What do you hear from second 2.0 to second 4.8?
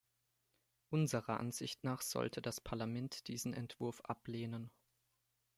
sollte das Parlament diesen Entwurf ablehnen.